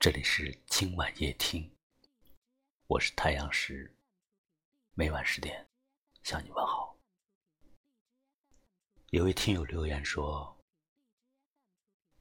[0.00, 1.70] 这里是今晚夜听，
[2.86, 3.94] 我是太阳石，
[4.94, 5.68] 每晚十点
[6.22, 6.96] 向你问好。
[9.10, 10.56] 有位听友留言说：“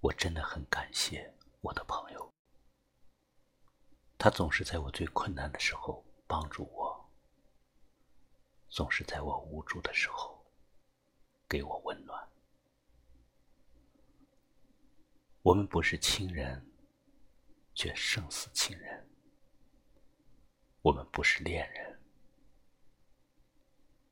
[0.02, 2.34] 我真的很感谢我的朋友，
[4.18, 7.10] 他总是在我最困难的时候帮助我，
[8.68, 10.46] 总是在我无助的时候
[11.48, 12.30] 给我温暖。
[15.44, 16.62] 我们不是亲人。”
[17.80, 19.08] 却胜似亲人。
[20.82, 21.98] 我们不是恋人，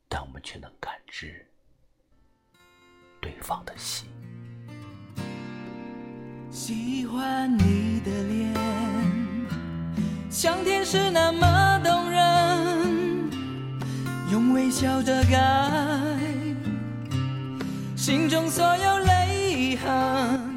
[0.08, 1.46] 但我们却能感知
[3.20, 4.08] 对方的心。
[6.50, 8.54] 喜欢你的脸，
[10.32, 13.30] 像天使那么动人，
[14.32, 16.18] 用微笑遮盖
[17.98, 20.57] 心中所有泪痕。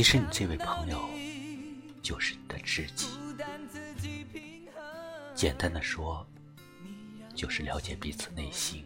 [0.00, 1.10] 其实你这位朋友
[2.02, 3.06] 就是你的知己，
[5.34, 6.26] 简单的说，
[7.34, 8.82] 就是了解彼此内心、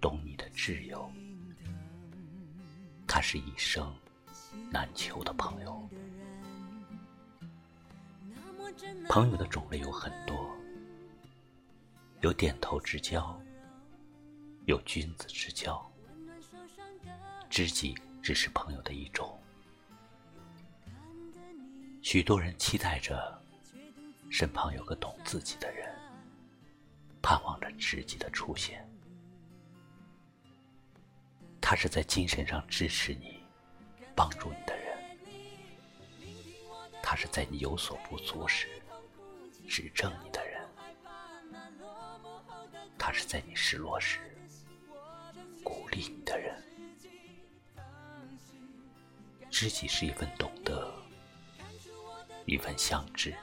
[0.00, 1.10] 懂你的挚友。
[3.08, 3.92] 他是一生
[4.70, 5.90] 难求的朋友。
[9.08, 10.48] 朋友的种类有很多，
[12.20, 13.36] 有点头之交，
[14.66, 15.84] 有君子之交，
[17.50, 19.36] 知己只是朋友的一种。
[22.00, 23.42] 许多人期待着
[24.30, 25.94] 身旁有个懂自己的人，
[27.20, 28.88] 盼望着知己的出现。
[31.60, 33.42] 他是在精神上支持你、
[34.14, 34.96] 帮助你的人；
[37.02, 38.68] 他是在你有所不足时
[39.68, 40.62] 指正你的人；
[42.98, 44.18] 他是在你失落时
[45.62, 46.56] 鼓励你的人。
[49.50, 50.97] 知己是一份懂得。
[52.48, 53.34] 一份相知，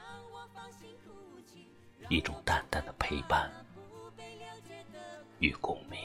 [2.08, 3.48] 一种淡淡的陪伴
[5.38, 5.96] 与共鸣。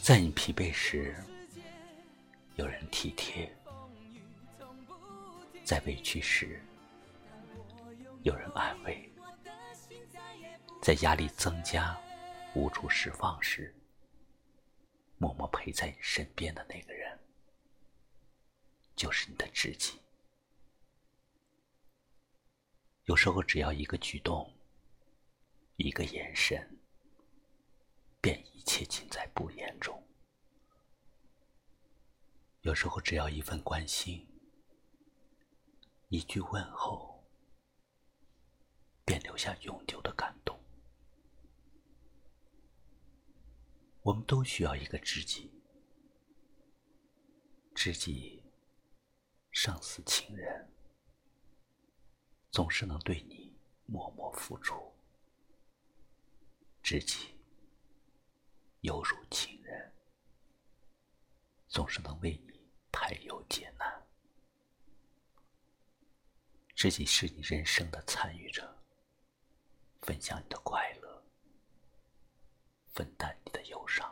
[0.00, 1.16] 在你疲惫时，
[2.54, 3.48] 有人体贴；
[5.64, 6.62] 在委屈时，
[8.22, 8.94] 有人安慰；
[10.80, 11.98] 在压力增加、
[12.54, 13.74] 无处释放时。
[15.24, 17.18] 默默陪在你身边的那个人，
[18.94, 19.98] 就是你的知己。
[23.04, 24.54] 有时候，只要一个举动，
[25.76, 26.78] 一个眼神，
[28.20, 29.98] 便一切尽在不言中；
[32.60, 34.28] 有时候，只要一份关心，
[36.10, 37.24] 一句问候，
[39.06, 40.60] 便留下永久的感动。
[44.04, 45.50] 我们都需要一个知己，
[47.74, 48.42] 知己
[49.50, 50.70] 胜似亲人，
[52.50, 53.56] 总是能对你
[53.86, 54.76] 默默付出；
[56.82, 57.34] 知己
[58.82, 59.94] 犹如亲人，
[61.66, 62.60] 总是能为你
[62.92, 64.02] 排忧解难；
[66.74, 68.84] 知己是你人生的参与者，
[70.02, 71.24] 分享你的快乐，
[72.94, 74.08] 分担你的忧伤。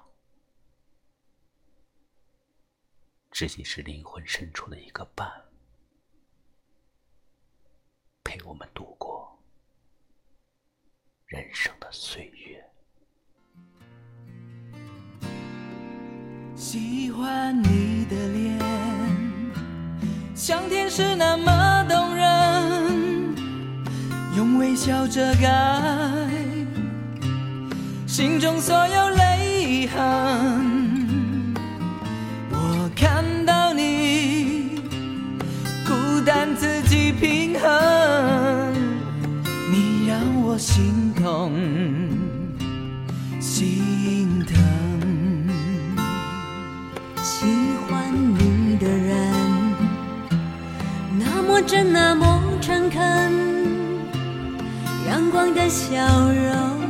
[3.30, 5.30] 知己是灵魂深处的一个伴，
[8.24, 9.38] 陪我们度过
[11.26, 12.62] 人生的岁月。
[16.54, 18.58] 喜欢你的脸，
[20.36, 23.34] 像天使那么动人，
[24.36, 26.41] 用微笑遮盖
[28.12, 31.54] 心中所有泪痕。
[32.50, 34.82] 我看到你
[35.86, 38.74] 孤单自己平衡，
[39.70, 41.54] 你让我心痛
[43.40, 44.62] 心疼。
[47.22, 47.46] 喜
[47.88, 49.16] 欢你的人，
[51.18, 53.32] 那么真，那么诚恳，
[55.08, 55.96] 阳光的笑
[56.30, 56.81] 容，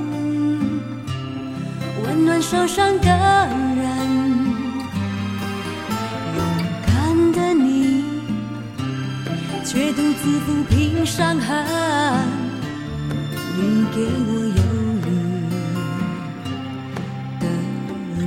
[2.12, 3.86] 温暖受伤的人。
[6.36, 6.44] 勇
[6.86, 8.04] 敢的你
[9.64, 11.64] 却独自抚平伤痕，
[13.56, 14.62] 你给我忧
[15.06, 15.08] 虑
[17.40, 17.46] 的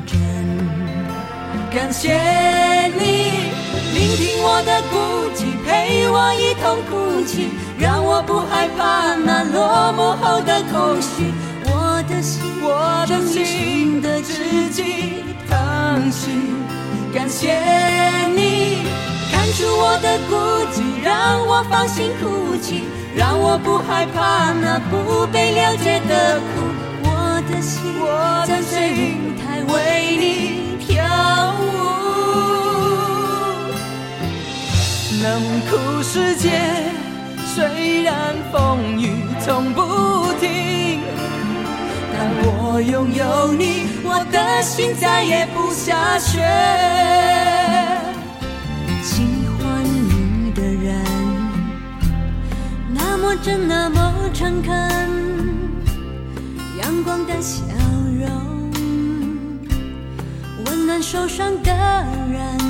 [0.08, 0.12] 真。
[1.72, 2.12] 感谢
[2.88, 3.04] 你
[3.94, 4.94] 聆听我的孤
[5.36, 11.32] 寂，陪我一同哭泣，让我不害怕那落寞后的空虚。
[12.62, 16.32] 我的心，的知己疼惜。
[17.14, 17.54] 感谢
[18.36, 18.80] 你
[19.32, 20.36] 看出我的孤
[20.74, 22.84] 寂，让我放心哭泣，
[23.16, 26.46] 让我不害怕那不被了解的苦。
[27.04, 29.74] 我的心我的心台为
[30.18, 30.24] 你
[30.86, 30.94] 跳
[31.60, 31.64] 舞。
[35.24, 35.26] 冷
[35.70, 36.50] 酷世界
[37.54, 39.80] 虽然风雨从不
[40.40, 40.50] 停，
[42.18, 46.40] 当我拥有你，我的心再也不下雪。
[49.04, 49.24] 喜
[49.60, 51.04] 欢你的人，
[52.94, 54.72] 那么真，那么诚恳，
[56.82, 57.64] 阳光的笑
[58.18, 58.72] 容，
[60.66, 61.72] 温暖受伤的
[62.32, 62.65] 人。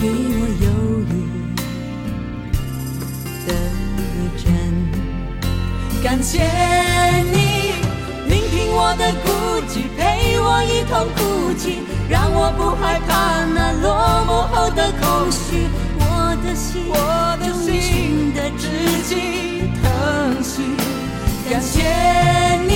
[0.00, 0.12] 给我
[0.64, 0.66] 忧
[1.10, 1.12] 郁
[3.46, 3.48] 的
[4.42, 4.42] 真。
[6.02, 6.32] 感谢
[7.30, 7.36] 你
[8.26, 9.28] 聆听我的孤
[9.68, 15.68] 寂，陪我一同哭泣，让我不害怕那落寞后的空虚。
[15.98, 16.96] 我的心，我
[17.38, 18.64] 的心的知
[19.06, 20.62] 己疼惜。
[21.50, 21.76] 感谢
[22.66, 22.72] 你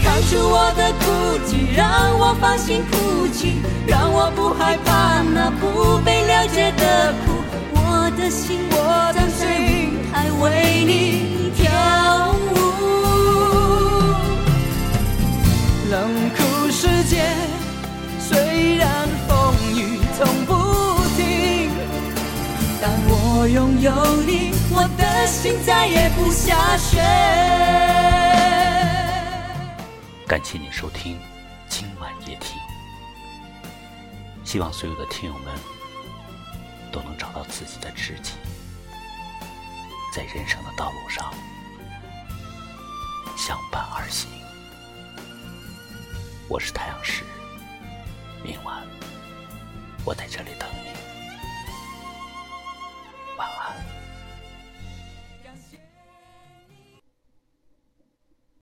[0.00, 1.04] 看出我的孤
[1.48, 3.60] 寂，让我放心哭泣，
[8.18, 12.52] 的心，我的心还为你跳舞。
[15.88, 17.24] 冷酷世界
[18.18, 20.52] 虽然风雨从不
[21.16, 21.70] 停，
[22.82, 23.92] 但我拥有
[24.26, 27.00] 你，我的心再也不下雪。
[30.26, 31.16] 感谢你收听
[31.68, 32.58] 今晚夜听，
[34.44, 35.54] 希望所有的听友们
[36.90, 38.32] 都能找到自己的知己，
[40.14, 41.32] 在人生的道路上
[43.36, 44.28] 相伴而行。
[46.48, 47.24] 我是太阳石，
[48.42, 48.82] 明晚
[50.04, 50.77] 我在这里等。